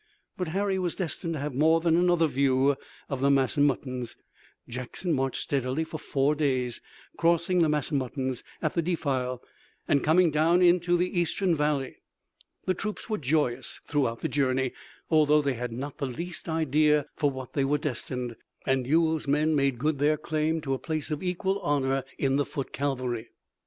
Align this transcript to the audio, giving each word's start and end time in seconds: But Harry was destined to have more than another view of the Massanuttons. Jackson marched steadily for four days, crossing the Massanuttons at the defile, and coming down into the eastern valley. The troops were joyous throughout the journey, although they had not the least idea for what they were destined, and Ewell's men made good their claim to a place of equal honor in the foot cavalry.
But 0.35 0.47
Harry 0.47 0.79
was 0.79 0.95
destined 0.95 1.33
to 1.33 1.39
have 1.41 1.53
more 1.53 1.79
than 1.79 1.95
another 1.95 2.25
view 2.25 2.75
of 3.07 3.21
the 3.21 3.29
Massanuttons. 3.29 4.15
Jackson 4.67 5.13
marched 5.13 5.39
steadily 5.43 5.83
for 5.83 5.99
four 5.99 6.33
days, 6.33 6.81
crossing 7.17 7.59
the 7.61 7.69
Massanuttons 7.69 8.43
at 8.63 8.73
the 8.73 8.81
defile, 8.81 9.43
and 9.87 10.03
coming 10.03 10.31
down 10.31 10.63
into 10.63 10.97
the 10.97 11.19
eastern 11.19 11.53
valley. 11.53 11.97
The 12.65 12.73
troops 12.73 13.11
were 13.11 13.19
joyous 13.19 13.79
throughout 13.85 14.21
the 14.21 14.27
journey, 14.27 14.73
although 15.11 15.43
they 15.43 15.53
had 15.53 15.71
not 15.71 15.99
the 15.99 16.07
least 16.07 16.49
idea 16.49 17.05
for 17.15 17.29
what 17.29 17.53
they 17.53 17.63
were 17.63 17.77
destined, 17.77 18.35
and 18.65 18.87
Ewell's 18.87 19.27
men 19.27 19.53
made 19.55 19.77
good 19.77 19.99
their 19.99 20.17
claim 20.17 20.61
to 20.61 20.73
a 20.73 20.79
place 20.79 21.11
of 21.11 21.21
equal 21.21 21.59
honor 21.59 22.03
in 22.17 22.37
the 22.37 22.45
foot 22.45 22.73
cavalry. 22.73 23.29